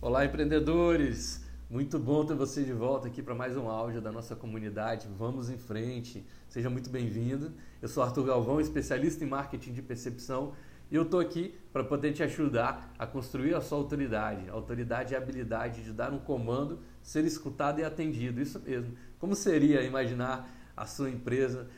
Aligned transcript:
Olá, 0.00 0.24
empreendedores! 0.24 1.44
Muito 1.68 1.98
bom 1.98 2.24
ter 2.24 2.34
você 2.34 2.62
de 2.62 2.72
volta 2.72 3.08
aqui 3.08 3.20
para 3.20 3.34
mais 3.34 3.56
um 3.56 3.68
áudio 3.68 4.00
da 4.00 4.12
nossa 4.12 4.36
comunidade. 4.36 5.08
Vamos 5.18 5.50
em 5.50 5.58
frente. 5.58 6.24
Seja 6.48 6.70
muito 6.70 6.88
bem-vindo. 6.88 7.52
Eu 7.82 7.88
sou 7.88 8.04
Arthur 8.04 8.26
Galvão, 8.26 8.60
especialista 8.60 9.24
em 9.24 9.26
marketing 9.26 9.72
de 9.72 9.82
percepção, 9.82 10.52
e 10.88 10.94
eu 10.94 11.02
estou 11.02 11.18
aqui 11.18 11.52
para 11.72 11.82
poder 11.82 12.12
te 12.12 12.22
ajudar 12.22 12.94
a 12.96 13.08
construir 13.08 13.56
a 13.56 13.60
sua 13.60 13.76
autoridade. 13.76 14.48
Autoridade 14.48 15.14
é 15.14 15.18
a 15.18 15.20
habilidade 15.20 15.82
de 15.82 15.92
dar 15.92 16.12
um 16.12 16.20
comando, 16.20 16.78
ser 17.02 17.24
escutado 17.24 17.80
e 17.80 17.84
atendido. 17.84 18.40
Isso 18.40 18.60
mesmo. 18.60 18.94
Como 19.18 19.34
seria 19.34 19.82
imaginar 19.82 20.48
a 20.76 20.86
sua 20.86 21.10
empresa 21.10 21.68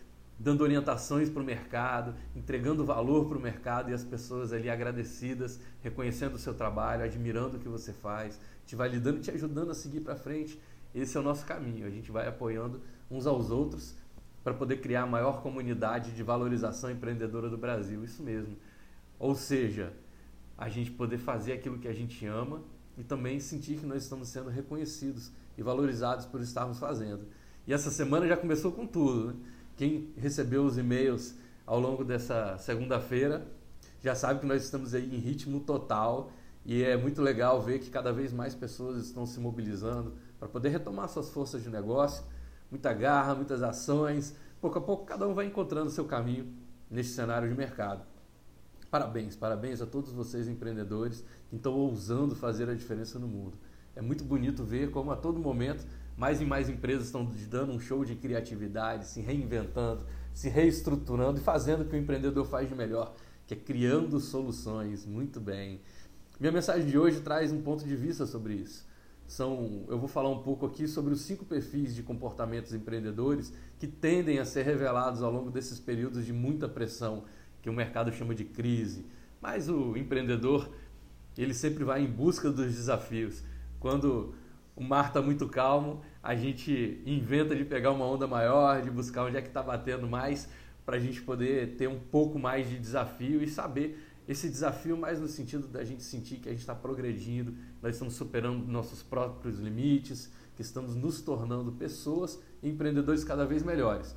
dando 0.41 0.63
orientações 0.63 1.29
para 1.29 1.43
o 1.43 1.45
mercado, 1.45 2.15
entregando 2.35 2.83
valor 2.83 3.29
para 3.29 3.37
o 3.37 3.41
mercado 3.41 3.91
e 3.91 3.93
as 3.93 4.03
pessoas 4.03 4.55
ali 4.55 4.71
agradecidas, 4.71 5.61
reconhecendo 5.83 6.35
o 6.35 6.39
seu 6.39 6.55
trabalho, 6.55 7.05
admirando 7.05 7.59
o 7.59 7.61
que 7.61 7.69
você 7.69 7.93
faz, 7.93 8.41
te 8.65 8.75
validando, 8.75 9.21
te 9.21 9.31
ajudando 9.31 9.71
a 9.71 9.75
seguir 9.75 10.01
para 10.01 10.17
frente. 10.17 10.59
Esse 10.95 11.15
é 11.15 11.21
o 11.21 11.23
nosso 11.23 11.45
caminho. 11.45 11.87
A 11.87 11.91
gente 11.91 12.11
vai 12.11 12.27
apoiando 12.27 12.81
uns 13.11 13.27
aos 13.27 13.51
outros 13.51 13.95
para 14.43 14.55
poder 14.55 14.79
criar 14.79 15.03
a 15.03 15.07
maior 15.07 15.43
comunidade 15.43 16.13
de 16.13 16.23
valorização 16.23 16.91
empreendedora 16.91 17.51
do 17.51 17.59
Brasil. 17.59 18.03
Isso 18.03 18.23
mesmo. 18.23 18.57
Ou 19.19 19.35
seja, 19.35 19.93
a 20.57 20.71
gente 20.71 20.91
poder 20.91 21.19
fazer 21.19 21.53
aquilo 21.53 21.79
que 21.79 21.87
a 21.87 21.93
gente 21.93 22.25
ama 22.25 22.63
e 22.97 23.05
também 23.05 23.39
sentir 23.41 23.77
que 23.77 23.85
nós 23.85 24.03
estamos 24.05 24.29
sendo 24.29 24.49
reconhecidos 24.49 25.31
e 25.59 25.63
valorizados 25.63 26.25
por 26.25 26.41
estarmos 26.41 26.79
fazendo. 26.79 27.27
E 27.67 27.75
essa 27.75 27.91
semana 27.91 28.27
já 28.27 28.39
começou 28.39 28.73
com 28.73 28.87
tudo. 28.87 29.29
Né? 29.29 29.35
Quem 29.81 30.13
recebeu 30.15 30.63
os 30.67 30.77
e-mails 30.77 31.35
ao 31.65 31.81
longo 31.81 32.05
dessa 32.05 32.59
segunda-feira 32.59 33.47
já 34.03 34.15
sabe 34.15 34.41
que 34.41 34.47
nós 34.47 34.63
estamos 34.63 34.93
aí 34.93 35.07
em 35.07 35.19
ritmo 35.19 35.59
total 35.61 36.31
e 36.67 36.83
é 36.83 36.99
muito 36.99 37.23
legal 37.23 37.63
ver 37.63 37.79
que 37.79 37.89
cada 37.89 38.13
vez 38.13 38.31
mais 38.31 38.55
pessoas 38.55 39.03
estão 39.03 39.25
se 39.25 39.41
mobilizando 39.41 40.13
para 40.39 40.47
poder 40.47 40.69
retomar 40.69 41.09
suas 41.09 41.31
forças 41.31 41.63
de 41.63 41.71
negócio, 41.71 42.23
muita 42.71 42.93
garra, 42.93 43.35
muitas 43.35 43.63
ações. 43.63 44.37
Pouco 44.61 44.77
a 44.77 44.83
pouco 44.83 45.07
cada 45.07 45.27
um 45.27 45.33
vai 45.33 45.47
encontrando 45.47 45.89
seu 45.89 46.05
caminho 46.05 46.53
neste 46.91 47.15
cenário 47.15 47.49
de 47.49 47.55
mercado. 47.55 48.05
Parabéns, 48.91 49.35
parabéns 49.35 49.81
a 49.81 49.87
todos 49.87 50.13
vocês 50.13 50.47
empreendedores 50.47 51.25
que 51.49 51.57
estão 51.57 51.73
ousando 51.73 52.37
fazer 52.37 52.69
a 52.69 52.75
diferença 52.75 53.19
no 53.19 53.27
mundo. 53.27 53.57
É 53.97 54.03
muito 54.03 54.25
bonito 54.25 54.63
ver 54.63 54.91
como 54.91 55.11
a 55.11 55.17
todo 55.17 55.41
momento 55.41 55.87
mais 56.21 56.39
e 56.39 56.45
mais 56.45 56.69
empresas 56.69 57.07
estão 57.07 57.25
dando 57.49 57.73
um 57.73 57.81
show 57.81 58.05
de 58.05 58.15
criatividade, 58.15 59.07
se 59.07 59.23
reinventando, 59.23 60.05
se 60.35 60.51
reestruturando 60.51 61.41
e 61.41 61.43
fazendo 61.43 61.81
o 61.81 61.85
que 61.87 61.97
o 61.97 61.99
empreendedor 61.99 62.45
faz 62.45 62.69
de 62.69 62.75
melhor, 62.75 63.15
que 63.47 63.55
é 63.55 63.57
criando 63.57 64.21
soluções. 64.21 65.07
Muito 65.07 65.41
bem. 65.41 65.81
Minha 66.39 66.53
mensagem 66.53 66.87
de 66.87 66.99
hoje 66.99 67.23
traz 67.23 67.51
um 67.51 67.63
ponto 67.63 67.87
de 67.87 67.97
vista 67.97 68.27
sobre 68.27 68.53
isso. 68.53 68.87
São, 69.27 69.87
eu 69.89 69.99
vou 69.99 70.09
falar 70.09 70.29
um 70.29 70.43
pouco 70.43 70.67
aqui 70.67 70.87
sobre 70.87 71.15
os 71.15 71.23
cinco 71.23 71.47
perfis 71.47 71.95
de 71.95 72.03
comportamentos 72.03 72.75
empreendedores 72.75 73.51
que 73.79 73.87
tendem 73.87 74.41
a 74.41 74.45
ser 74.45 74.67
revelados 74.67 75.23
ao 75.23 75.33
longo 75.33 75.51
desses 75.51 75.81
períodos 75.81 76.27
de 76.27 76.35
muita 76.35 76.69
pressão 76.69 77.25
que 77.63 77.71
o 77.71 77.73
mercado 77.73 78.13
chama 78.13 78.35
de 78.35 78.45
crise. 78.45 79.07
Mas 79.41 79.71
o 79.71 79.97
empreendedor, 79.97 80.69
ele 81.39 81.55
sempre 81.55 81.83
vai 81.83 82.03
em 82.03 82.11
busca 82.11 82.51
dos 82.51 82.67
desafios. 82.75 83.43
Quando 83.79 84.35
o 84.77 84.83
mar 84.83 85.09
está 85.09 85.21
muito 85.21 85.49
calmo, 85.49 86.03
a 86.23 86.35
gente 86.35 87.03
inventa 87.05 87.55
de 87.55 87.65
pegar 87.65 87.91
uma 87.91 88.05
onda 88.05 88.27
maior, 88.27 88.83
de 88.83 88.91
buscar 88.91 89.25
onde 89.25 89.37
é 89.37 89.43
que 89.43 89.49
está 89.49 89.63
batendo 89.63 90.07
mais, 90.09 90.49
para 90.85 90.97
a 90.97 91.01
gente 91.01 91.23
poder 91.23 91.77
ter 91.77 91.89
um 91.89 91.99
pouco 91.99 92.39
mais 92.39 92.69
de 92.69 92.79
desafio 92.79 93.43
e 93.43 93.49
saber 93.49 93.99
esse 94.27 94.49
desafio 94.49 94.97
mais 94.97 95.21
no 95.21 95.27
sentido 95.27 95.67
da 95.67 95.83
gente 95.83 96.03
sentir 96.03 96.37
que 96.37 96.49
a 96.49 96.53
gente 96.53 96.61
está 96.61 96.75
progredindo, 96.75 97.55
nós 97.83 97.95
estamos 97.95 98.15
superando 98.15 98.67
nossos 98.67 99.03
próprios 99.03 99.59
limites, 99.59 100.31
que 100.55 100.63
estamos 100.63 100.95
nos 100.95 101.21
tornando 101.21 101.73
pessoas 101.73 102.41
e 102.63 102.69
empreendedores 102.69 103.25
cada 103.25 103.45
vez 103.45 103.63
melhores. 103.63 104.15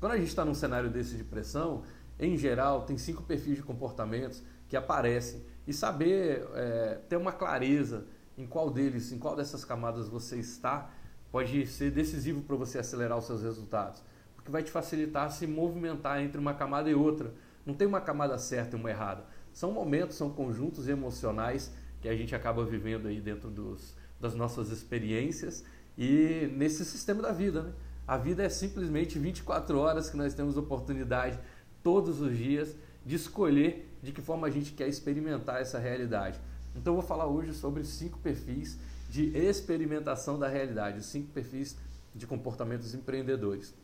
Quando 0.00 0.12
a 0.12 0.16
gente 0.16 0.28
está 0.28 0.44
num 0.44 0.54
cenário 0.54 0.90
desse 0.90 1.16
de 1.16 1.24
pressão, 1.24 1.84
em 2.18 2.36
geral, 2.36 2.82
tem 2.82 2.98
cinco 2.98 3.22
perfis 3.22 3.56
de 3.56 3.62
comportamentos 3.62 4.42
que 4.68 4.76
aparecem 4.76 5.42
e 5.66 5.72
saber 5.72 6.46
é, 6.54 7.00
ter 7.08 7.16
uma 7.16 7.32
clareza 7.32 8.06
em 8.36 8.46
qual 8.46 8.70
deles, 8.70 9.12
em 9.12 9.18
qual 9.18 9.34
dessas 9.34 9.64
camadas 9.64 10.08
você 10.08 10.36
está, 10.36 10.90
pode 11.30 11.66
ser 11.66 11.90
decisivo 11.90 12.42
para 12.42 12.56
você 12.56 12.78
acelerar 12.78 13.18
os 13.18 13.26
seus 13.26 13.42
resultados, 13.42 14.02
porque 14.34 14.50
vai 14.50 14.62
te 14.62 14.70
facilitar 14.70 15.30
se 15.30 15.46
movimentar 15.46 16.20
entre 16.20 16.38
uma 16.38 16.54
camada 16.54 16.88
e 16.90 16.94
outra. 16.94 17.32
Não 17.64 17.74
tem 17.74 17.86
uma 17.86 18.00
camada 18.00 18.38
certa 18.38 18.76
e 18.76 18.80
uma 18.80 18.90
errada. 18.90 19.24
São 19.52 19.72
momentos, 19.72 20.16
são 20.16 20.30
conjuntos 20.30 20.86
emocionais 20.86 21.72
que 22.00 22.08
a 22.08 22.16
gente 22.16 22.34
acaba 22.34 22.64
vivendo 22.64 23.08
aí 23.08 23.20
dentro 23.20 23.50
dos, 23.50 23.94
das 24.20 24.34
nossas 24.34 24.70
experiências 24.70 25.64
e 25.98 26.48
nesse 26.54 26.84
sistema 26.84 27.22
da 27.22 27.32
vida. 27.32 27.62
Né? 27.62 27.72
A 28.06 28.16
vida 28.16 28.44
é 28.44 28.48
simplesmente 28.48 29.18
24 29.18 29.78
horas 29.78 30.08
que 30.08 30.16
nós 30.16 30.34
temos 30.34 30.56
oportunidade 30.56 31.38
todos 31.82 32.20
os 32.20 32.36
dias 32.36 32.76
de 33.04 33.16
escolher 33.16 33.96
de 34.02 34.12
que 34.12 34.20
forma 34.20 34.46
a 34.46 34.50
gente 34.50 34.72
quer 34.72 34.88
experimentar 34.88 35.60
essa 35.60 35.78
realidade. 35.78 36.38
Então 36.76 36.92
eu 36.92 37.00
vou 37.00 37.06
falar 37.06 37.26
hoje 37.26 37.54
sobre 37.54 37.82
cinco 37.84 38.18
perfis 38.18 38.78
de 39.08 39.36
experimentação 39.36 40.38
da 40.38 40.48
realidade, 40.48 41.04
cinco 41.04 41.32
perfis 41.32 41.76
de 42.14 42.26
comportamentos 42.26 42.94
empreendedores. 42.94 43.74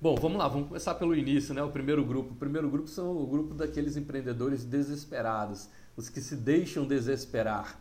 Bom, 0.00 0.14
vamos 0.16 0.38
lá, 0.38 0.46
vamos 0.46 0.68
começar 0.68 0.94
pelo 0.94 1.14
início, 1.14 1.54
né? 1.54 1.62
O 1.62 1.70
primeiro 1.70 2.04
grupo. 2.04 2.32
O 2.32 2.36
primeiro 2.36 2.68
grupo 2.68 2.88
são 2.88 3.16
o 3.16 3.26
grupo 3.26 3.54
daqueles 3.54 3.96
empreendedores 3.96 4.64
desesperados, 4.64 5.68
os 5.96 6.08
que 6.08 6.20
se 6.20 6.36
deixam 6.36 6.86
desesperar. 6.86 7.78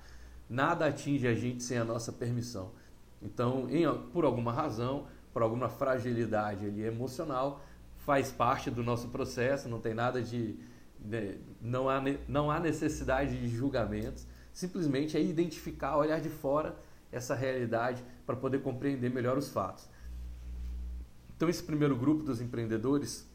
Nada 0.50 0.88
atinge 0.88 1.28
a 1.28 1.34
gente 1.34 1.64
sem 1.64 1.78
a 1.78 1.84
nossa 1.84 2.14
permissão. 2.14 2.72
Então, 3.22 3.70
em, 3.70 3.86
por 4.14 4.24
alguma 4.24 4.54
razão, 4.54 5.08
por 5.34 5.42
alguma 5.42 5.68
fragilidade 5.68 6.66
ali 6.66 6.84
emocional, 6.84 7.66
faz 7.98 8.32
parte 8.32 8.72
do 8.72 8.84
nosso 8.84 9.10
processo, 9.10 9.68
não 9.68 9.82
tem 9.82 9.94
nada 9.94 10.22
de, 10.22 10.58
não 11.62 11.90
há, 11.90 12.02
não 12.28 12.52
há 12.52 12.60
necessidade 12.60 13.38
de 13.40 13.50
julgamentos, 13.50 14.26
simplesmente 14.54 15.18
é 15.18 15.22
identificar, 15.22 15.98
olhar 15.98 16.20
de 16.20 16.30
fora 16.30 16.76
essa 17.12 17.36
realidade 17.36 18.04
para 18.26 18.36
poder 18.36 18.62
compreender 18.62 19.10
melhor 19.10 19.38
os 19.38 19.50
fatos. 19.50 19.88
Então, 21.36 21.50
esse 21.50 21.64
primeiro 21.64 21.96
grupo 21.96 22.24
dos 22.24 22.42
empreendedores, 22.42 23.26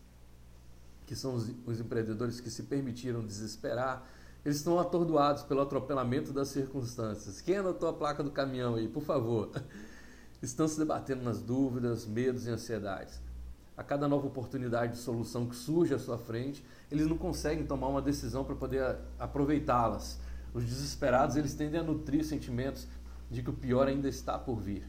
que 1.07 1.15
são 1.15 1.35
os, 1.35 1.51
os 1.67 1.81
empreendedores 1.81 2.41
que 2.41 2.51
se 2.51 2.65
permitiram 2.65 3.25
desesperar, 3.25 4.07
eles 4.45 4.57
estão 4.57 4.79
atordoados 4.79 5.43
pelo 5.43 5.61
atropelamento 5.61 6.33
das 6.33 6.49
circunstâncias. 6.49 7.41
Quem 7.41 7.59
anotou 7.59 7.89
a 7.89 7.93
placa 7.93 8.23
do 8.23 8.31
caminhão 8.31 8.77
aí, 8.77 8.89
por 8.89 9.03
favor? 9.03 9.51
Estão 10.41 10.67
se 10.67 10.79
debatendo 10.79 11.23
nas 11.23 11.43
dúvidas, 11.43 12.07
medos 12.07 12.47
e 12.47 12.51
ansiedades 12.51 13.21
a 13.81 13.83
cada 13.83 14.07
nova 14.07 14.27
oportunidade 14.27 14.93
de 14.93 14.99
solução 14.99 15.47
que 15.47 15.57
surge 15.57 15.95
à 15.95 15.99
sua 15.99 16.19
frente, 16.19 16.63
eles 16.91 17.07
não 17.07 17.17
conseguem 17.17 17.65
tomar 17.65 17.89
uma 17.89 18.03
decisão 18.03 18.45
para 18.45 18.55
poder 18.55 18.99
aproveitá-las. 19.19 20.21
Os 20.53 20.63
desesperados, 20.67 21.35
eles 21.35 21.55
tendem 21.55 21.81
a 21.81 21.83
nutrir 21.83 22.23
sentimentos 22.23 22.87
de 23.31 23.43
que 23.43 23.49
o 23.49 23.55
pior 23.55 23.89
ainda 23.89 24.07
está 24.07 24.39
por 24.39 24.57
vir. 24.61 24.87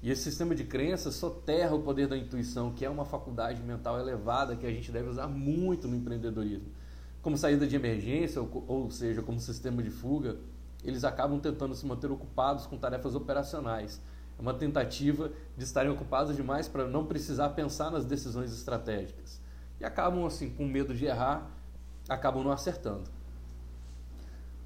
E 0.00 0.12
esse 0.12 0.22
sistema 0.22 0.54
de 0.54 0.62
crenças 0.62 1.16
soterra 1.16 1.74
o 1.74 1.82
poder 1.82 2.06
da 2.06 2.16
intuição, 2.16 2.72
que 2.72 2.84
é 2.84 2.88
uma 2.88 3.04
faculdade 3.04 3.60
mental 3.64 3.98
elevada 3.98 4.54
que 4.54 4.64
a 4.64 4.70
gente 4.70 4.92
deve 4.92 5.08
usar 5.08 5.26
muito 5.26 5.88
no 5.88 5.96
empreendedorismo. 5.96 6.68
Como 7.20 7.36
saída 7.36 7.66
de 7.66 7.74
emergência, 7.74 8.40
ou, 8.40 8.64
ou 8.68 8.90
seja, 8.92 9.22
como 9.22 9.40
sistema 9.40 9.82
de 9.82 9.90
fuga, 9.90 10.36
eles 10.84 11.02
acabam 11.02 11.40
tentando 11.40 11.74
se 11.74 11.84
manter 11.84 12.12
ocupados 12.12 12.64
com 12.64 12.78
tarefas 12.78 13.16
operacionais 13.16 14.00
é 14.40 14.42
uma 14.42 14.54
tentativa 14.54 15.30
de 15.54 15.64
estarem 15.64 15.92
ocupados 15.92 16.34
demais 16.34 16.66
para 16.66 16.88
não 16.88 17.04
precisar 17.04 17.50
pensar 17.50 17.90
nas 17.90 18.06
decisões 18.06 18.50
estratégicas. 18.50 19.38
E 19.78 19.84
acabam, 19.84 20.24
assim, 20.24 20.48
com 20.48 20.64
medo 20.64 20.94
de 20.94 21.04
errar, 21.04 21.46
acabam 22.08 22.42
não 22.42 22.50
acertando. 22.50 23.04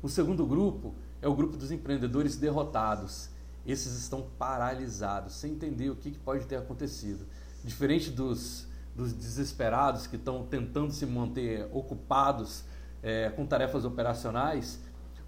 O 0.01 0.09
segundo 0.09 0.47
grupo 0.47 0.95
é 1.21 1.27
o 1.27 1.35
grupo 1.35 1.57
dos 1.57 1.73
empreendedores 1.73 2.37
derrotados. 2.37 3.29
Esses 3.67 3.99
estão 3.99 4.29
paralisados, 4.39 5.35
sem 5.35 5.53
entender 5.53 5.91
o 5.91 5.97
que 5.97 6.13
pode 6.13 6.47
ter 6.47 6.57
acontecido. 6.57 7.27
Diferente 7.65 8.11
dos, 8.11 8.69
dos 8.95 9.13
desesperados 9.13 10.07
que 10.07 10.15
estão 10.15 10.47
tentando 10.47 10.93
se 10.93 11.05
manter 11.05 11.69
ocupados 11.73 12.63
é, 13.03 13.29
com 13.31 13.45
tarefas 13.45 13.85
operacionais, 13.85 14.79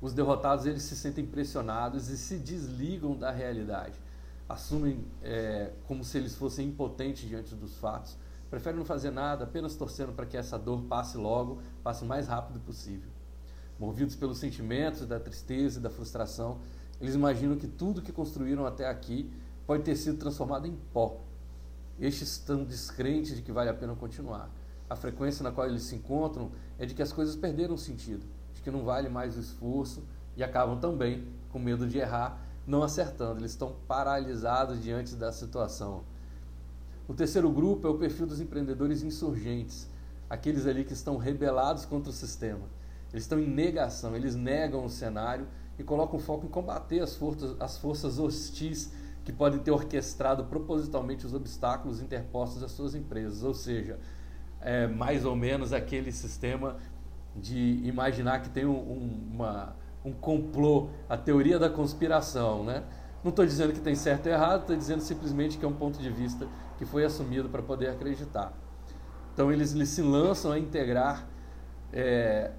os 0.01 0.13
derrotados 0.13 0.67
eles 0.67 0.83
se 0.83 0.95
sentem 0.95 1.27
pressionados 1.27 2.11
e 2.11 2.17
se 2.17 2.37
desligam 2.37 3.17
da 3.17 3.33
realidade 3.33 4.06
assumem 4.49 5.05
é, 5.23 5.73
como 5.87 6.05
se 6.05 6.19
eles 6.19 6.35
fossem 6.35 6.69
impotentes 6.69 7.29
diante 7.29 7.55
dos 7.55 7.77
fatos, 7.79 8.17
preferem 8.49 8.79
não 8.79 8.87
fazer 8.87 9.11
nada, 9.11 9.45
apenas 9.45 9.75
torcendo 9.75 10.13
para 10.13 10.27
que 10.27 10.37
essa 10.37 10.59
dor 10.59 10.83
passe 10.83 11.17
logo, 11.17 11.61
passe 11.83 12.05
o 12.05 12.07
mais 12.07 12.29
rápido 12.29 12.61
possível. 12.61 13.11
Movidos 13.79 14.15
pelos 14.15 14.39
sentimentos 14.39 15.07
da 15.07 15.19
tristeza 15.19 15.79
e 15.79 15.83
da 15.83 15.91
frustração, 15.91 16.59
eles 17.01 17.15
imaginam 17.15 17.57
que 17.57 17.67
tudo 17.67 18.01
que 18.01 18.13
construíram 18.13 18.65
até 18.65 18.89
aqui 18.89 19.31
pode 19.67 19.83
ter 19.83 19.97
sido 19.97 20.17
transformado 20.17 20.67
em 20.67 20.77
pó. 20.93 21.21
Estes 21.99 22.33
estão 22.33 22.65
descrentes 22.65 23.37
de 23.37 23.43
que 23.43 23.53
vale 23.53 23.69
a 23.69 23.75
pena 23.75 23.95
continuar. 23.95 24.51
A 24.89 24.95
frequência 24.95 25.43
na 25.43 25.51
qual 25.51 25.67
eles 25.67 25.83
se 25.83 25.97
encontram 25.97 26.53
é 26.79 26.87
de 26.87 26.95
que 26.95 27.03
as 27.03 27.13
coisas 27.13 27.35
perderam 27.35 27.77
sentido, 27.77 28.25
de 28.55 28.63
que 28.63 28.71
não 28.71 28.85
vale 28.85 29.09
mais 29.09 29.37
o 29.37 29.41
esforço 29.41 30.05
e 30.37 30.45
acabam 30.45 30.79
também 30.79 31.27
com 31.51 31.59
medo 31.59 31.87
de 31.89 31.99
errar, 31.99 32.41
não 32.67 32.83
acertando, 32.83 33.41
eles 33.41 33.53
estão 33.53 33.77
paralisados 33.87 34.83
diante 34.83 35.15
da 35.15 35.33
situação. 35.33 36.03
O 37.09 37.15
terceiro 37.15 37.51
grupo 37.51 37.87
é 37.87 37.91
o 37.91 37.99
perfil 37.99 38.27
dos 38.27 38.41
empreendedores 38.41 39.03
insurgentes, 39.03 39.89
aqueles 40.29 40.67
ali 40.67 40.85
que 40.85 40.93
estão 40.93 41.17
rebelados 41.17 41.85
contra 41.85 42.11
o 42.11 42.13
sistema. 42.13 42.69
Eles 43.13 43.23
estão 43.23 43.39
em 43.39 43.49
negação, 43.49 44.17
eles 44.17 44.35
negam 44.35 44.85
o 44.85 44.91
cenário 44.91 45.47
e 45.79 45.85
colocam 45.85 46.19
foco 46.19 46.47
em 46.47 46.49
combater 46.49 47.01
as 47.01 47.15
forças, 47.15 47.57
as 47.61 47.79
forças 47.79 48.19
hostis 48.19 48.91
que 49.25 49.33
podem 49.33 49.61
ter 49.61 49.71
orquestrado 49.71 50.45
propositalmente 50.45 51.27
os 51.27 51.35
obstáculos 51.35 52.01
interpostos 52.01 52.63
às 52.63 52.73
suas 52.73 52.95
empresas, 52.95 53.43
ou 53.43 53.55
seja, 53.55 53.99
é 54.61 54.87
mais 54.87 55.25
ou 55.25 55.37
menos 55.37 55.73
aquele 55.73 56.11
sistema 56.13 56.77
de 57.35 57.81
imaginar 57.85 58.41
que 58.41 58.49
tem 58.49 58.65
um, 58.65 58.77
um, 58.77 59.31
uma, 59.35 59.77
um 60.07 60.13
complô, 60.13 60.89
a 61.09 61.17
teoria 61.17 61.59
da 61.59 61.69
conspiração, 61.69 62.65
né? 62.65 62.85
Não 63.25 63.31
estou 63.31 63.45
dizendo 63.45 63.73
que 63.73 63.81
tem 63.81 63.97
certo 63.97 64.27
e 64.27 64.31
errado, 64.31 64.61
estou 64.61 64.77
dizendo 64.77 65.01
simplesmente 65.01 65.59
que 65.59 65.65
é 65.65 65.69
um 65.69 65.75
ponto 65.75 65.99
de 65.99 66.09
vista 66.09 66.47
que 66.79 66.87
foi 66.87 67.05
assumido 67.05 67.49
para 67.49 67.61
poder 67.61 67.89
acreditar. 67.89 68.53
Então 69.35 69.51
eles, 69.51 69.71
se 69.89 70.01
lançam 70.03 70.53
a 70.53 70.59
integrar, 70.59 71.27
é, 71.93 72.53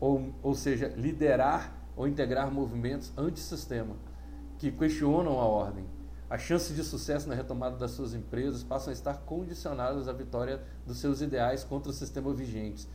ou, 0.00 0.32
ou 0.42 0.54
seja, 0.54 0.88
liderar 0.96 1.72
ou 1.94 2.08
integrar 2.08 2.50
movimentos 2.50 3.12
antissistema, 3.16 3.96
que 4.58 4.72
questionam 4.72 5.38
a 5.38 5.44
ordem. 5.44 5.84
As 6.28 6.40
chances 6.40 6.74
de 6.74 6.82
sucesso 6.82 7.28
na 7.28 7.34
retomada 7.34 7.76
das 7.76 7.90
suas 7.90 8.14
empresas 8.14 8.64
passam 8.64 8.90
a 8.90 8.94
estar 8.94 9.18
condicionadas 9.18 10.08
à 10.08 10.12
vitória 10.12 10.62
dos 10.86 10.98
seus 10.98 11.20
ideais 11.20 11.62
contra 11.62 11.90
o 11.90 11.92
sistema 11.92 12.32
vigente. 12.32 12.88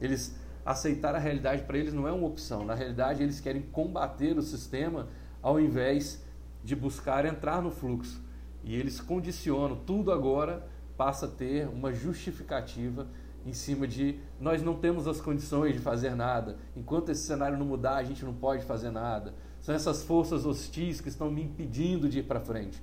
Eles 0.00 0.36
aceitar 0.66 1.14
a 1.14 1.18
realidade 1.18 1.62
para 1.62 1.78
eles 1.78 1.94
não 1.94 2.08
é 2.08 2.12
uma 2.12 2.26
opção. 2.26 2.64
Na 2.64 2.74
realidade, 2.74 3.22
eles 3.22 3.38
querem 3.38 3.62
combater 3.62 4.36
o 4.36 4.42
sistema 4.42 5.06
ao 5.40 5.60
invés 5.60 6.22
de 6.64 6.74
buscar 6.74 7.24
entrar 7.24 7.62
no 7.62 7.70
fluxo. 7.70 8.20
E 8.64 8.74
eles 8.74 9.00
condicionam 9.00 9.76
tudo 9.76 10.10
agora 10.10 10.68
passa 10.96 11.26
a 11.26 11.28
ter 11.28 11.68
uma 11.68 11.92
justificativa 11.92 13.06
em 13.44 13.52
cima 13.52 13.86
de 13.86 14.18
nós 14.40 14.60
não 14.60 14.74
temos 14.74 15.06
as 15.06 15.20
condições 15.20 15.74
de 15.74 15.78
fazer 15.78 16.16
nada. 16.16 16.56
Enquanto 16.74 17.10
esse 17.10 17.22
cenário 17.22 17.56
não 17.56 17.66
mudar, 17.66 17.96
a 17.96 18.02
gente 18.02 18.24
não 18.24 18.34
pode 18.34 18.64
fazer 18.64 18.90
nada. 18.90 19.34
São 19.60 19.72
essas 19.72 20.02
forças 20.02 20.44
hostis 20.44 21.00
que 21.00 21.08
estão 21.08 21.30
me 21.30 21.42
impedindo 21.42 22.08
de 22.08 22.20
ir 22.20 22.22
para 22.24 22.40
frente. 22.40 22.82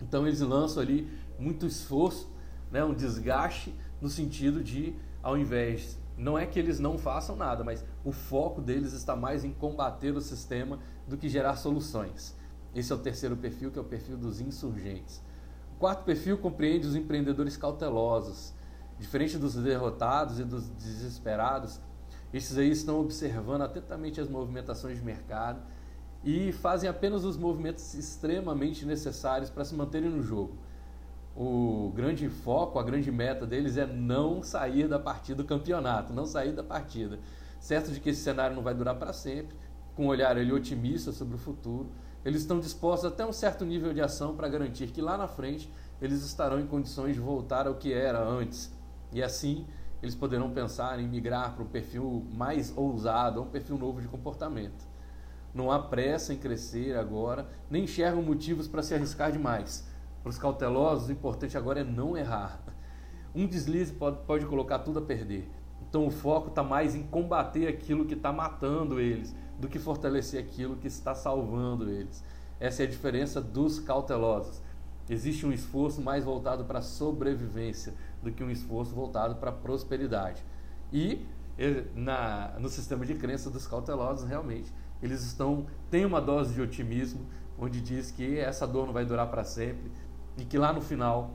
Então 0.00 0.26
eles 0.26 0.40
lançam 0.40 0.82
ali 0.82 1.06
muito 1.38 1.66
esforço, 1.66 2.32
né, 2.70 2.82
um 2.82 2.94
desgaste 2.94 3.74
no 4.00 4.08
sentido 4.08 4.64
de, 4.64 4.94
ao 5.22 5.36
invés, 5.36 5.98
não 6.22 6.38
é 6.38 6.46
que 6.46 6.58
eles 6.58 6.78
não 6.78 6.96
façam 6.96 7.36
nada, 7.36 7.62
mas 7.64 7.84
o 8.04 8.12
foco 8.12 8.60
deles 8.60 8.92
está 8.92 9.14
mais 9.14 9.44
em 9.44 9.52
combater 9.52 10.16
o 10.16 10.20
sistema 10.20 10.78
do 11.06 11.16
que 11.16 11.28
gerar 11.28 11.56
soluções. 11.56 12.36
Esse 12.74 12.92
é 12.92 12.94
o 12.94 12.98
terceiro 12.98 13.36
perfil, 13.36 13.70
que 13.70 13.78
é 13.78 13.82
o 13.82 13.84
perfil 13.84 14.16
dos 14.16 14.40
insurgentes. 14.40 15.22
O 15.76 15.78
quarto 15.78 16.04
perfil 16.04 16.38
compreende 16.38 16.86
os 16.86 16.96
empreendedores 16.96 17.56
cautelosos, 17.56 18.54
Diferente 19.02 19.36
dos 19.36 19.56
derrotados 19.56 20.38
e 20.38 20.44
dos 20.44 20.68
desesperados, 20.68 21.80
esses 22.32 22.56
aí 22.56 22.70
estão 22.70 23.00
observando 23.00 23.62
atentamente 23.62 24.20
as 24.20 24.28
movimentações 24.28 24.98
de 24.98 25.04
mercado 25.04 25.60
e 26.22 26.52
fazem 26.52 26.88
apenas 26.88 27.24
os 27.24 27.36
movimentos 27.36 27.94
extremamente 27.94 28.86
necessários 28.86 29.50
para 29.50 29.64
se 29.64 29.74
manterem 29.74 30.08
no 30.08 30.22
jogo. 30.22 30.56
O 31.34 31.90
grande 31.94 32.28
foco, 32.28 32.78
a 32.78 32.82
grande 32.82 33.10
meta 33.10 33.46
deles 33.46 33.76
é 33.76 33.86
não 33.86 34.42
sair 34.42 34.86
da 34.86 34.98
partida 34.98 35.42
do 35.42 35.48
campeonato, 35.48 36.12
não 36.12 36.26
sair 36.26 36.52
da 36.52 36.62
partida. 36.62 37.18
Certo 37.58 37.90
de 37.90 38.00
que 38.00 38.10
esse 38.10 38.20
cenário 38.20 38.54
não 38.54 38.62
vai 38.62 38.74
durar 38.74 38.96
para 38.96 39.12
sempre, 39.12 39.56
com 39.94 40.06
um 40.06 40.08
olhar 40.08 40.36
ali 40.36 40.52
otimista 40.52 41.12
sobre 41.12 41.36
o 41.36 41.38
futuro, 41.38 41.90
eles 42.24 42.42
estão 42.42 42.60
dispostos 42.60 43.10
até 43.10 43.24
um 43.26 43.32
certo 43.32 43.64
nível 43.64 43.92
de 43.92 44.00
ação 44.00 44.36
para 44.36 44.48
garantir 44.48 44.88
que 44.88 45.00
lá 45.00 45.16
na 45.16 45.26
frente 45.26 45.72
eles 46.00 46.22
estarão 46.24 46.60
em 46.60 46.66
condições 46.66 47.14
de 47.14 47.20
voltar 47.20 47.66
ao 47.66 47.74
que 47.74 47.92
era 47.92 48.22
antes, 48.22 48.72
e 49.12 49.22
assim, 49.22 49.66
eles 50.02 50.14
poderão 50.14 50.50
pensar 50.50 50.98
em 50.98 51.06
migrar 51.06 51.54
para 51.54 51.62
um 51.62 51.68
perfil 51.68 52.26
mais 52.32 52.72
ousado, 52.76 53.42
um 53.42 53.46
perfil 53.46 53.78
novo 53.78 54.00
de 54.00 54.08
comportamento. 54.08 54.84
Não 55.54 55.70
há 55.70 55.78
pressa 55.78 56.32
em 56.32 56.38
crescer 56.38 56.96
agora, 56.96 57.46
nem 57.70 57.84
enxergam 57.84 58.22
motivos 58.22 58.66
para 58.66 58.82
se 58.82 58.94
arriscar 58.94 59.30
demais. 59.30 59.86
Para 60.22 60.30
os 60.30 60.38
cautelosos, 60.38 61.08
o 61.08 61.12
importante 61.12 61.58
agora 61.58 61.80
é 61.80 61.84
não 61.84 62.16
errar. 62.16 62.60
Um 63.34 63.46
deslize 63.46 63.92
pode, 63.92 64.18
pode 64.24 64.46
colocar 64.46 64.78
tudo 64.80 65.00
a 65.00 65.02
perder. 65.02 65.50
Então 65.88 66.06
o 66.06 66.10
foco 66.10 66.48
está 66.48 66.62
mais 66.62 66.94
em 66.94 67.02
combater 67.02 67.66
aquilo 67.66 68.04
que 68.04 68.14
está 68.14 68.32
matando 68.32 69.00
eles, 69.00 69.34
do 69.58 69.68
que 69.68 69.78
fortalecer 69.78 70.42
aquilo 70.42 70.76
que 70.76 70.86
está 70.86 71.14
salvando 71.14 71.90
eles. 71.90 72.22
Essa 72.60 72.82
é 72.82 72.86
a 72.86 72.88
diferença 72.88 73.40
dos 73.40 73.80
cautelosos. 73.80 74.62
Existe 75.10 75.44
um 75.44 75.52
esforço 75.52 76.00
mais 76.00 76.24
voltado 76.24 76.64
para 76.64 76.78
a 76.78 76.82
sobrevivência 76.82 77.92
do 78.22 78.30
que 78.30 78.44
um 78.44 78.50
esforço 78.50 78.94
voltado 78.94 79.34
para 79.34 79.50
a 79.50 79.52
prosperidade. 79.52 80.44
E 80.92 81.26
na, 81.94 82.54
no 82.58 82.68
sistema 82.68 83.04
de 83.04 83.14
crença 83.14 83.50
dos 83.50 83.66
cautelosos, 83.66 84.28
realmente, 84.28 84.72
eles 85.02 85.22
estão 85.24 85.66
têm 85.90 86.04
uma 86.04 86.20
dose 86.20 86.54
de 86.54 86.62
otimismo, 86.62 87.26
onde 87.58 87.80
diz 87.80 88.10
que 88.10 88.38
essa 88.38 88.66
dor 88.66 88.86
não 88.86 88.92
vai 88.92 89.04
durar 89.04 89.28
para 89.30 89.44
sempre 89.44 89.90
e 90.36 90.44
que 90.44 90.58
lá 90.58 90.72
no 90.72 90.80
final, 90.80 91.30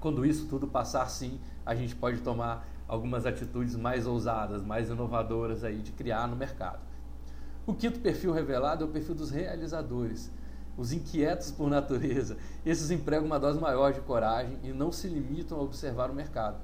quando 0.00 0.24
isso 0.24 0.46
tudo 0.46 0.66
passar, 0.66 1.08
sim, 1.08 1.40
a 1.64 1.74
gente 1.74 1.94
pode 1.94 2.20
tomar 2.20 2.66
algumas 2.86 3.26
atitudes 3.26 3.76
mais 3.76 4.06
ousadas, 4.06 4.62
mais 4.62 4.88
inovadoras 4.88 5.64
aí 5.64 5.80
de 5.80 5.92
criar 5.92 6.26
no 6.26 6.36
mercado. 6.36 6.80
O 7.66 7.74
quinto 7.74 8.00
perfil 8.00 8.32
revelado 8.32 8.84
é 8.84 8.86
o 8.86 8.90
perfil 8.90 9.14
dos 9.14 9.30
realizadores 9.30 10.30
os 10.78 10.92
inquietos 10.92 11.50
por 11.50 11.68
natureza, 11.68 12.36
esses 12.64 12.92
empregam 12.92 13.26
uma 13.26 13.40
dose 13.40 13.58
maior 13.58 13.92
de 13.92 14.00
coragem 14.00 14.56
e 14.62 14.68
não 14.68 14.92
se 14.92 15.08
limitam 15.08 15.58
a 15.58 15.62
observar 15.62 16.08
o 16.08 16.14
mercado, 16.14 16.56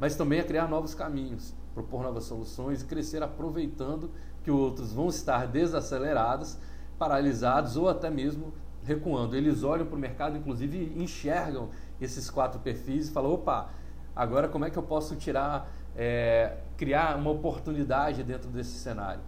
mas 0.00 0.16
também 0.16 0.40
a 0.40 0.44
criar 0.44 0.68
novos 0.68 0.94
caminhos, 0.94 1.54
propor 1.72 2.02
novas 2.02 2.24
soluções 2.24 2.82
e 2.82 2.84
crescer 2.84 3.22
aproveitando 3.22 4.10
que 4.42 4.50
outros 4.50 4.92
vão 4.92 5.06
estar 5.08 5.46
desacelerados, 5.46 6.58
paralisados 6.98 7.76
ou 7.76 7.88
até 7.88 8.10
mesmo 8.10 8.52
recuando. 8.86 9.36
Eles 9.36 9.62
olham 9.62 9.84
para 9.84 9.96
o 9.96 9.98
mercado, 9.98 10.36
inclusive 10.36 10.92
enxergam 10.96 11.70
esses 12.00 12.30
quatro 12.30 12.60
perfis 12.60 13.08
e 13.08 13.12
falam: 13.12 13.32
opa, 13.32 13.68
agora 14.14 14.48
como 14.48 14.64
é 14.64 14.70
que 14.70 14.78
eu 14.78 14.82
posso 14.82 15.16
tirar, 15.16 15.70
é, 15.96 16.56
criar 16.76 17.16
uma 17.16 17.30
oportunidade 17.30 18.22
dentro 18.22 18.48
desse 18.48 18.78
cenário? 18.78 19.20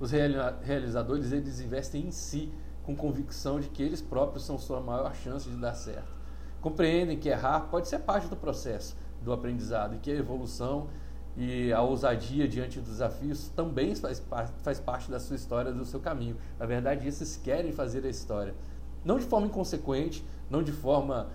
Os 0.00 0.10
realizadores 0.10 1.30
eles 1.32 1.60
investem 1.60 2.06
em 2.06 2.10
si 2.10 2.52
com 2.82 2.96
convicção 2.96 3.60
de 3.60 3.68
que 3.68 3.82
eles 3.82 4.00
próprios 4.00 4.44
são 4.44 4.58
sua 4.58 4.80
maior 4.80 5.14
chance 5.14 5.48
de 5.48 5.56
dar 5.56 5.74
certo. 5.74 6.10
Compreendem 6.60 7.18
que 7.18 7.28
errar 7.28 7.60
pode 7.70 7.88
ser 7.88 8.00
parte 8.00 8.28
do 8.28 8.36
processo 8.36 8.96
do 9.20 9.32
aprendizado 9.32 9.94
e 9.94 9.98
que 9.98 10.10
a 10.10 10.14
evolução 10.14 10.88
e 11.36 11.72
a 11.72 11.80
ousadia 11.80 12.46
diante 12.46 12.78
dos 12.78 12.90
desafios 12.90 13.48
também 13.50 13.94
faz, 13.94 14.22
faz 14.62 14.80
parte 14.80 15.10
da 15.10 15.18
sua 15.18 15.36
história, 15.36 15.72
do 15.72 15.84
seu 15.84 16.00
caminho. 16.00 16.36
Na 16.58 16.66
verdade, 16.66 17.06
esses 17.06 17.36
querem 17.36 17.72
fazer 17.72 18.04
a 18.04 18.08
história. 18.08 18.54
Não 19.04 19.18
de 19.18 19.24
forma 19.24 19.46
inconsequente, 19.46 20.24
não 20.50 20.62
de 20.62 20.72
forma 20.72 21.28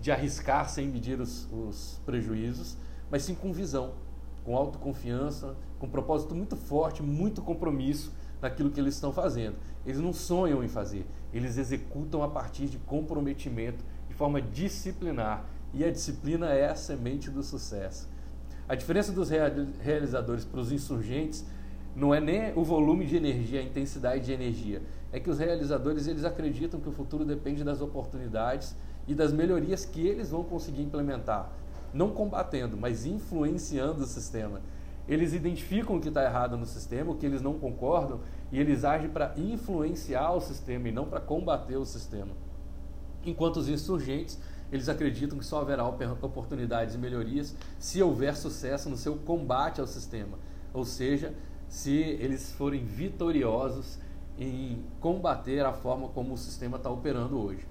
de 0.00 0.10
arriscar 0.10 0.68
sem 0.68 0.88
medir 0.88 1.20
os, 1.20 1.48
os 1.52 2.00
prejuízos, 2.04 2.76
mas 3.10 3.22
sim 3.22 3.34
com 3.34 3.52
visão, 3.52 3.92
com 4.44 4.56
autoconfiança, 4.56 5.56
com 5.78 5.86
um 5.86 5.90
propósito 5.90 6.34
muito 6.34 6.56
forte, 6.56 7.02
muito 7.02 7.42
compromisso 7.42 8.12
naquilo 8.40 8.70
que 8.70 8.80
eles 8.80 8.94
estão 8.94 9.12
fazendo. 9.12 9.56
Eles 9.84 10.00
não 10.00 10.12
sonham 10.12 10.62
em 10.64 10.68
fazer, 10.68 11.06
eles 11.32 11.58
executam 11.58 12.22
a 12.22 12.28
partir 12.28 12.66
de 12.66 12.78
comprometimento, 12.78 13.84
de 14.08 14.14
forma 14.14 14.40
disciplinar. 14.40 15.44
E 15.72 15.84
a 15.84 15.90
disciplina 15.90 16.48
é 16.48 16.68
a 16.68 16.74
semente 16.74 17.30
do 17.30 17.42
sucesso. 17.42 18.08
A 18.68 18.74
diferença 18.74 19.12
dos 19.12 19.30
realizadores 19.80 20.44
para 20.44 20.60
os 20.60 20.72
insurgentes 20.72 21.44
não 21.94 22.14
é 22.14 22.20
nem 22.20 22.52
o 22.56 22.62
volume 22.62 23.04
de 23.04 23.16
energia, 23.16 23.60
a 23.60 23.62
intensidade 23.62 24.24
de 24.24 24.32
energia. 24.32 24.82
É 25.12 25.18
que 25.18 25.28
os 25.28 25.38
realizadores 25.38 26.06
eles 26.06 26.24
acreditam 26.24 26.80
que 26.80 26.88
o 26.88 26.92
futuro 26.92 27.24
depende 27.24 27.64
das 27.64 27.80
oportunidades 27.80 28.76
e 29.08 29.14
das 29.14 29.32
melhorias 29.32 29.84
que 29.84 30.06
eles 30.06 30.30
vão 30.30 30.44
conseguir 30.44 30.82
implementar. 30.82 31.50
Não 31.92 32.10
combatendo, 32.10 32.76
mas 32.76 33.04
influenciando 33.06 34.04
o 34.04 34.06
sistema. 34.06 34.60
Eles 35.08 35.32
identificam 35.32 35.96
o 35.96 36.00
que 36.00 36.08
está 36.08 36.22
errado 36.22 36.56
no 36.56 36.64
sistema, 36.64 37.10
o 37.10 37.16
que 37.16 37.26
eles 37.26 37.42
não 37.42 37.54
concordam, 37.54 38.20
e 38.52 38.60
eles 38.60 38.84
agem 38.84 39.10
para 39.10 39.34
influenciar 39.36 40.32
o 40.32 40.40
sistema 40.40 40.88
e 40.88 40.92
não 40.92 41.06
para 41.06 41.20
combater 41.20 41.76
o 41.76 41.84
sistema. 41.84 42.30
Enquanto 43.24 43.56
os 43.56 43.68
insurgentes, 43.68 44.38
eles 44.70 44.88
acreditam 44.88 45.36
que 45.36 45.44
só 45.44 45.60
haverá 45.60 45.84
oportunidades 45.84 46.94
e 46.94 46.98
melhorias 46.98 47.56
se 47.78 48.00
houver 48.00 48.36
sucesso 48.36 48.88
no 48.88 48.96
seu 48.96 49.16
combate 49.16 49.80
ao 49.80 49.86
sistema, 49.86 50.38
ou 50.72 50.84
seja, 50.84 51.34
se 51.70 51.92
eles 51.92 52.52
forem 52.52 52.84
vitoriosos 52.84 53.96
em 54.36 54.84
combater 54.98 55.64
a 55.64 55.72
forma 55.72 56.08
como 56.08 56.34
o 56.34 56.36
sistema 56.36 56.76
está 56.76 56.90
operando 56.90 57.40
hoje. 57.40 57.64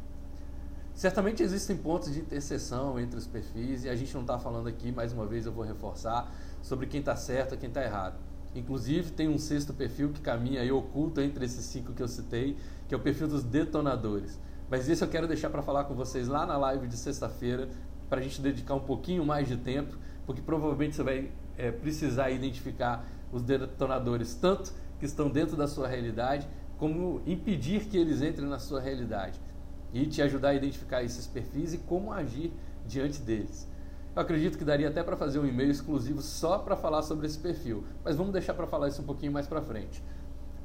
Certamente 0.94 1.44
existem 1.44 1.78
pontos 1.78 2.14
de 2.14 2.20
interseção 2.20 3.00
entre 3.00 3.18
os 3.18 3.28
perfis 3.28 3.84
e 3.84 3.90
a 3.90 3.96
gente 3.96 4.14
não 4.14 4.22
está 4.22 4.40
falando 4.40 4.68
aqui, 4.68 4.92
mais 4.92 5.12
uma 5.12 5.26
vez 5.26 5.46
eu 5.46 5.52
vou 5.52 5.64
reforçar, 5.64 6.32
sobre 6.62 6.88
quem 6.88 7.02
está 7.02 7.16
certo 7.16 7.56
e 7.56 7.58
quem 7.58 7.68
está 7.68 7.84
errado. 7.84 8.16
Inclusive, 8.56 9.12
tem 9.12 9.28
um 9.28 9.38
sexto 9.38 9.74
perfil 9.74 10.10
que 10.10 10.22
caminha 10.22 10.62
aí 10.62 10.72
oculto 10.72 11.22
entre 11.22 11.46
esses 11.46 11.66
cinco 11.66 11.94
que 11.94 12.02
eu 12.02 12.08
citei, 12.08 12.58
que 12.88 12.94
é 12.94 12.98
o 12.98 13.00
perfil 13.00 13.28
dos 13.28 13.44
detonadores. 13.44 14.40
Mas 14.70 14.90
esse 14.90 15.04
eu 15.04 15.08
quero 15.08 15.28
deixar 15.28 15.50
para 15.50 15.62
falar 15.62 15.84
com 15.84 15.94
vocês 15.94 16.28
lá 16.28 16.46
na 16.46 16.58
live 16.58 16.88
de 16.88 16.98
sexta-feira, 16.98 17.70
para 18.10 18.20
a 18.20 18.24
gente 18.24 18.42
dedicar 18.42 18.76
um 18.76 18.80
pouquinho 18.80 19.26
mais 19.26 19.48
de 19.48 19.58
tempo, 19.58 19.98
porque 20.26 20.42
provavelmente 20.42 20.96
você 20.96 21.04
vai 21.04 21.32
é, 21.58 21.72
precisar 21.72 22.30
identificar 22.32 23.06
os 23.32 23.44
detonadores, 23.44 24.36
tanto 24.36 24.74
que 25.00 25.06
estão 25.06 25.30
dentro 25.30 25.56
da 25.56 25.68
sua 25.68 25.88
realidade, 25.88 26.48
como 26.78 27.22
impedir 27.26 27.86
que 27.86 27.98
eles 27.98 28.22
entrem 28.22 28.48
na 28.48 28.60
sua 28.60 28.80
realidade 28.80 29.40
e 29.94 30.06
te 30.06 30.22
ajudar 30.22 30.50
a 30.50 30.54
identificar 30.54 31.04
esses 31.04 31.28
perfis 31.28 31.74
e 31.74 31.78
como 31.78 32.12
agir 32.14 32.54
diante 32.86 33.22
deles. 33.22 33.68
Eu 34.16 34.22
acredito 34.22 34.58
que 34.58 34.66
daria 34.66 34.90
até 34.90 35.04
para 35.04 35.16
fazer 35.16 35.40
um 35.40 35.46
e-mail 35.46 35.72
exclusivo 35.72 36.22
só 36.22 36.58
para 36.58 36.76
falar 36.76 37.04
sobre 37.04 37.28
esse 37.28 37.38
perfil, 37.38 37.84
mas 38.04 38.16
vamos 38.16 38.34
deixar 38.34 38.54
para 38.54 38.68
falar 38.68 38.88
isso 38.88 39.02
um 39.02 39.06
pouquinho 39.06 39.32
mais 39.32 39.48
para 39.48 39.62
frente. 39.62 40.04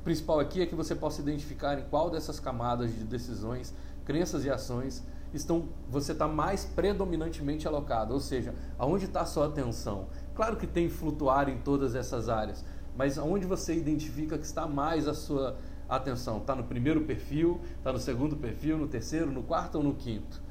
O 0.01 0.05
principal 0.05 0.41
aqui 0.41 0.61
é 0.63 0.67
que 0.67 0.75
você 0.75 0.95
possa 0.95 1.21
identificar 1.21 1.79
em 1.79 1.85
qual 1.85 2.11
dessas 2.11 2.41
camadas 2.41 2.93
de 2.93 3.05
decisões, 3.05 3.75
crenças 4.05 4.45
e 4.45 4.51
ações 4.51 5.03
estão 5.33 5.69
você 5.89 6.13
está 6.13 6.29
mais 6.29 6.65
predominantemente 6.65 7.67
alocado, 7.67 8.15
ou 8.15 8.21
seja, 8.21 8.55
aonde 8.79 9.07
está 9.07 9.23
a 9.23 9.27
sua 9.27 9.47
atenção. 9.47 10.07
Claro 10.35 10.57
que 10.57 10.67
tem 10.67 10.89
flutuar 10.89 11.49
em 11.49 11.59
todas 11.59 11.95
essas 11.95 12.29
áreas, 12.29 12.65
mas 12.97 13.19
aonde 13.19 13.47
você 13.47 13.75
identifica 13.75 14.37
que 14.37 14.45
está 14.45 14.67
mais 14.67 15.07
a 15.07 15.15
sua 15.15 15.57
atenção? 15.89 16.39
Está 16.39 16.55
no 16.55 16.65
primeiro 16.65 17.03
perfil, 17.03 17.61
está 17.79 17.93
no 17.93 17.99
segundo 17.99 18.37
perfil, 18.37 18.77
no 18.77 18.89
terceiro, 18.89 19.31
no 19.31 19.43
quarto 19.43 19.77
ou 19.77 19.85
no 19.85 19.95
quinto? 19.95 20.43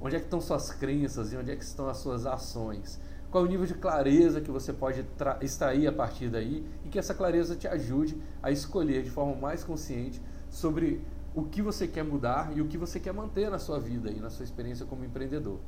Onde 0.00 0.16
é 0.16 0.18
que 0.18 0.26
estão 0.26 0.40
suas 0.40 0.70
crenças 0.70 1.32
e 1.32 1.36
onde 1.36 1.50
é 1.50 1.56
que 1.56 1.64
estão 1.64 1.88
as 1.88 1.98
suas 1.98 2.24
ações? 2.26 3.00
Qual 3.30 3.44
é 3.44 3.46
o 3.46 3.50
nível 3.50 3.66
de 3.66 3.74
clareza 3.74 4.40
que 4.40 4.50
você 4.50 4.72
pode 4.72 5.04
extrair 5.40 5.86
a 5.86 5.92
partir 5.92 6.28
daí 6.28 6.64
e 6.84 6.88
que 6.88 6.98
essa 6.98 7.14
clareza 7.14 7.54
te 7.54 7.68
ajude 7.68 8.20
a 8.42 8.50
escolher 8.50 9.02
de 9.02 9.10
forma 9.10 9.34
mais 9.36 9.62
consciente 9.62 10.20
sobre 10.48 11.04
o 11.34 11.44
que 11.44 11.62
você 11.62 11.86
quer 11.86 12.02
mudar 12.02 12.56
e 12.56 12.60
o 12.60 12.66
que 12.66 12.78
você 12.78 12.98
quer 12.98 13.12
manter 13.12 13.50
na 13.50 13.58
sua 13.58 13.78
vida 13.78 14.10
e 14.10 14.18
na 14.18 14.30
sua 14.30 14.44
experiência 14.44 14.86
como 14.86 15.04
empreendedor. 15.04 15.58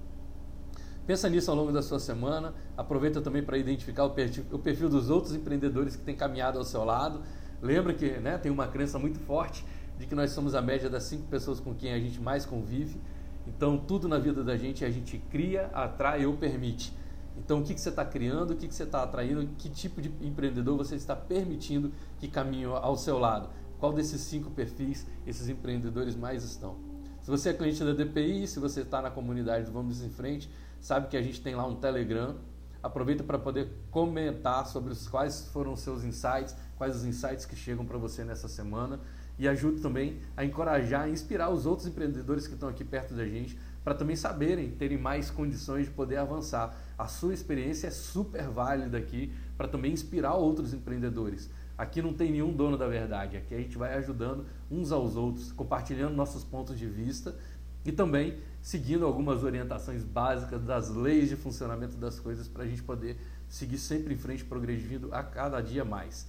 Pensa 1.07 1.29
nisso 1.29 1.51
ao 1.51 1.57
longo 1.57 1.73
da 1.73 1.83
sua 1.83 1.99
semana. 1.99 2.55
Aproveita 2.77 3.21
também 3.21 3.43
para 3.43 3.59
identificar 3.59 4.05
o 4.05 4.11
perfil, 4.11 4.89
dos 4.89 5.11
outros 5.11 5.35
empreendedores 5.35 5.97
que 5.97 6.03
têm 6.03 6.15
caminhado 6.15 6.59
ao 6.59 6.65
seu 6.65 6.85
lado. 6.85 7.23
Lembra 7.61 7.93
que 7.93 8.09
né, 8.19 8.39
tem 8.39 8.51
uma 8.51 8.69
crença 8.69 8.99
muito 8.99 9.19
forte 9.21 9.65
de 9.99 10.07
que 10.07 10.15
nós 10.15 10.31
somos 10.31 10.55
a 10.55 10.63
média 10.63 10.89
das 10.89 11.05
cinco 11.05 11.27
pessoas 11.29 11.61
com 11.61 11.75
quem 11.75 11.93
a 11.93 11.99
gente 11.99 12.21
mais 12.21 12.47
convive. 12.47 13.01
Então, 13.47 13.77
tudo 13.77 14.09
na 14.09 14.19
vida 14.19 14.45
da 14.45 14.57
gente 14.57 14.85
a 14.85 14.91
gente 14.91 15.19
cria, 15.31 15.67
atrai 15.73 16.25
ou 16.25 16.37
permite. 16.37 16.93
Então, 17.37 17.61
o 17.61 17.65
que, 17.65 17.75
que 17.75 17.81
você 17.81 17.89
está 17.89 18.05
criando, 18.05 18.53
o 18.53 18.57
que, 18.57 18.69
que 18.69 18.75
você 18.75 18.85
está 18.85 19.03
atraindo, 19.03 19.49
que 19.59 19.69
tipo 19.69 20.01
de 20.01 20.13
empreendedor 20.21 20.77
você 20.77 20.97
está 20.97 21.17
permitindo 21.17 21.93
que 22.19 22.29
caminhe 22.29 22.65
ao 22.65 22.97
seu 22.97 23.19
lado? 23.19 23.49
Qual 23.81 23.93
desses 23.93 24.21
cinco 24.21 24.51
perfis 24.51 25.07
esses 25.27 25.49
empreendedores 25.49 26.15
mais 26.15 26.45
estão? 26.45 26.77
Se 27.21 27.31
você 27.31 27.51
é 27.51 27.53
cliente 27.53 27.83
da 27.83 27.93
DPI, 27.93 28.47
se 28.47 28.59
você 28.59 28.83
está 28.83 29.01
na 29.01 29.11
comunidade 29.11 29.67
do 29.67 29.73
Vamos 29.73 30.03
em 30.03 30.11
Frente, 30.11 30.51
sabe 30.83 31.09
que 31.09 31.17
a 31.17 31.23
gente 31.23 31.41
tem 31.41 31.55
lá 31.55 31.67
um 31.67 31.77
Telegram. 31.77 32.37
Aproveita 32.83 33.23
para 33.23 33.39
poder 33.39 33.69
comentar 33.91 34.67
sobre 34.67 34.93
os 34.93 35.07
quais 35.07 35.49
foram 35.53 35.73
os 35.73 35.81
seus 35.81 36.03
insights, 36.03 36.55
quais 36.77 36.97
os 36.97 37.05
insights 37.05 37.47
que 37.47 37.55
chegam 37.55 37.87
para 37.87 37.97
você 37.97 38.25
nessa 38.25 38.49
semana 38.49 39.01
e 39.39 39.49
ajude 39.49 39.81
também 39.81 40.21
a 40.37 40.45
encorajar, 40.45 41.03
a 41.03 41.09
inspirar 41.09 41.51
os 41.51 41.65
outros 41.65 41.87
empreendedores 41.87 42.47
que 42.47 42.55
estão 42.55 42.69
aqui 42.69 42.85
perto 42.85 43.15
da 43.15 43.27
gente 43.27 43.59
para 43.85 43.95
também 43.95 44.15
saberem, 44.15 44.71
terem 44.71 44.99
mais 44.99 45.31
condições 45.31 45.87
de 45.87 45.93
poder 45.93 46.17
avançar. 46.17 46.77
A 46.99 47.07
sua 47.07 47.35
experiência 47.35 47.87
é 47.87 47.91
super 47.91 48.49
válida 48.49 48.99
aqui 48.99 49.33
para 49.57 49.67
também 49.67 49.93
inspirar 49.93 50.35
outros 50.35 50.75
empreendedores. 50.75 51.51
Aqui 51.79 52.03
não 52.03 52.13
tem 52.13 52.31
nenhum 52.31 52.53
dono 52.53 52.77
da 52.77 52.87
verdade, 52.87 53.37
aqui 53.37 53.55
a 53.55 53.59
gente 53.59 53.77
vai 53.77 53.95
ajudando 53.95 54.45
uns 54.71 54.93
aos 54.93 55.17
outros, 55.17 55.51
compartilhando 55.51 56.15
nossos 56.15 56.45
pontos 56.45 56.79
de 56.79 56.87
vista 56.87 57.35
e 57.85 57.91
também 57.91 58.39
seguindo 58.63 59.05
algumas 59.05 59.43
orientações 59.43 60.05
básicas 60.05 60.63
das 60.63 60.89
leis 60.89 61.29
de 61.29 61.37
funcionamento 61.37 61.97
das 61.97 62.21
coisas 62.21 62.47
para 62.47 62.63
a 62.63 62.67
gente 62.67 62.83
poder 62.83 63.19
seguir 63.49 63.77
sempre 63.77 64.15
em 64.15 64.17
frente, 64.17 64.45
progredindo 64.45 65.13
a 65.13 65.23
cada 65.23 65.61
dia 65.61 65.85
mais. 65.85 66.27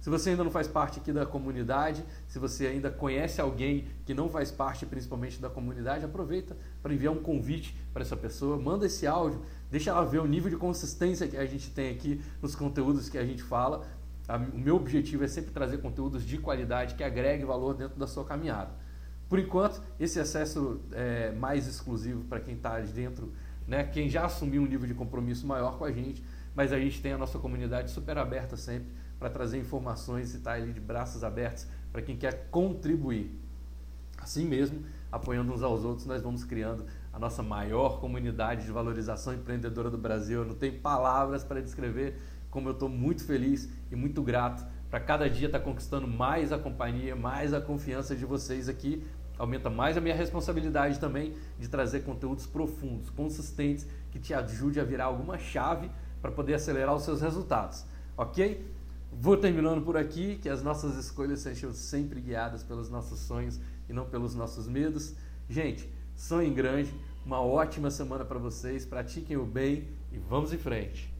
Se 0.00 0.10
você 0.10 0.30
ainda 0.30 0.44
não 0.44 0.50
faz 0.50 0.66
parte 0.66 0.98
aqui 0.98 1.12
da 1.12 1.24
comunidade, 1.24 2.04
se 2.28 2.38
você 2.38 2.66
ainda 2.66 2.90
conhece 2.90 3.40
alguém 3.40 3.86
que 4.04 4.12
não 4.12 4.28
faz 4.28 4.50
parte 4.50 4.84
principalmente 4.84 5.40
da 5.40 5.48
comunidade, 5.48 6.04
aproveita 6.04 6.56
para 6.82 6.92
enviar 6.92 7.12
um 7.12 7.22
convite 7.22 7.74
para 7.92 8.02
essa 8.02 8.16
pessoa, 8.16 8.58
manda 8.58 8.84
esse 8.84 9.06
áudio, 9.06 9.40
deixa 9.70 9.90
ela 9.90 10.04
ver 10.04 10.18
o 10.18 10.26
nível 10.26 10.50
de 10.50 10.56
consistência 10.56 11.26
que 11.26 11.36
a 11.36 11.46
gente 11.46 11.70
tem 11.70 11.90
aqui 11.90 12.20
nos 12.42 12.54
conteúdos 12.54 13.08
que 13.08 13.16
a 13.16 13.24
gente 13.24 13.42
fala. 13.42 13.86
O 14.52 14.58
meu 14.58 14.76
objetivo 14.76 15.24
é 15.24 15.28
sempre 15.28 15.52
trazer 15.52 15.78
conteúdos 15.78 16.22
de 16.24 16.36
qualidade 16.38 16.94
que 16.96 17.04
agregue 17.04 17.44
valor 17.44 17.74
dentro 17.74 17.98
da 17.98 18.06
sua 18.06 18.24
caminhada. 18.24 18.83
Por 19.28 19.38
enquanto, 19.38 19.82
esse 19.98 20.20
acesso 20.20 20.80
é 20.92 21.32
mais 21.32 21.66
exclusivo 21.66 22.24
para 22.24 22.40
quem 22.40 22.54
está 22.54 22.78
dentro, 22.80 23.32
né? 23.66 23.84
quem 23.84 24.08
já 24.08 24.26
assumiu 24.26 24.62
um 24.62 24.66
nível 24.66 24.86
de 24.86 24.94
compromisso 24.94 25.46
maior 25.46 25.78
com 25.78 25.84
a 25.84 25.92
gente, 25.92 26.22
mas 26.54 26.72
a 26.72 26.78
gente 26.78 27.00
tem 27.00 27.12
a 27.12 27.18
nossa 27.18 27.38
comunidade 27.38 27.90
super 27.90 28.18
aberta 28.18 28.56
sempre 28.56 28.88
para 29.18 29.30
trazer 29.30 29.58
informações 29.58 30.34
e 30.34 30.36
estar 30.38 30.52
tá 30.52 30.56
ali 30.56 30.72
de 30.72 30.80
braços 30.80 31.24
abertos 31.24 31.66
para 31.90 32.02
quem 32.02 32.16
quer 32.16 32.48
contribuir. 32.50 33.40
Assim 34.18 34.44
mesmo, 34.46 34.84
apoiando 35.10 35.52
uns 35.52 35.62
aos 35.62 35.84
outros, 35.84 36.06
nós 36.06 36.22
vamos 36.22 36.44
criando 36.44 36.84
a 37.12 37.18
nossa 37.18 37.42
maior 37.42 38.00
comunidade 38.00 38.64
de 38.64 38.72
valorização 38.72 39.34
empreendedora 39.34 39.90
do 39.90 39.98
Brasil. 39.98 40.40
Eu 40.40 40.46
não 40.46 40.54
tenho 40.54 40.78
palavras 40.80 41.44
para 41.44 41.60
descrever 41.60 42.18
como 42.50 42.68
eu 42.68 42.72
estou 42.72 42.88
muito 42.88 43.24
feliz 43.24 43.68
e 43.90 43.96
muito 43.96 44.22
grato 44.22 44.64
para 44.94 45.00
cada 45.00 45.28
dia 45.28 45.46
estar 45.46 45.58
tá 45.58 45.64
conquistando 45.64 46.06
mais 46.06 46.52
a 46.52 46.56
companhia, 46.56 47.16
mais 47.16 47.52
a 47.52 47.60
confiança 47.60 48.14
de 48.14 48.24
vocês 48.24 48.68
aqui. 48.68 49.04
Aumenta 49.36 49.68
mais 49.68 49.96
a 49.96 50.00
minha 50.00 50.14
responsabilidade 50.14 51.00
também 51.00 51.34
de 51.58 51.66
trazer 51.66 52.04
conteúdos 52.04 52.46
profundos, 52.46 53.10
consistentes, 53.10 53.88
que 54.12 54.20
te 54.20 54.32
ajude 54.32 54.78
a 54.78 54.84
virar 54.84 55.06
alguma 55.06 55.36
chave 55.36 55.90
para 56.22 56.30
poder 56.30 56.54
acelerar 56.54 56.94
os 56.94 57.02
seus 57.02 57.20
resultados. 57.20 57.84
Ok? 58.16 58.64
Vou 59.12 59.36
terminando 59.36 59.84
por 59.84 59.96
aqui, 59.96 60.38
que 60.40 60.48
as 60.48 60.62
nossas 60.62 60.96
escolhas 60.96 61.40
sejam 61.40 61.72
sempre 61.72 62.20
guiadas 62.20 62.62
pelos 62.62 62.88
nossos 62.88 63.18
sonhos 63.18 63.58
e 63.88 63.92
não 63.92 64.04
pelos 64.04 64.36
nossos 64.36 64.68
medos. 64.68 65.16
Gente, 65.50 65.92
sonhem 66.14 66.54
grande, 66.54 66.94
uma 67.26 67.40
ótima 67.40 67.90
semana 67.90 68.24
para 68.24 68.38
vocês, 68.38 68.86
pratiquem 68.86 69.36
o 69.36 69.44
bem 69.44 69.88
e 70.12 70.18
vamos 70.18 70.52
em 70.52 70.58
frente. 70.58 71.13